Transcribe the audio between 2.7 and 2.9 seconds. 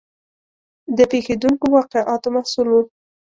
و.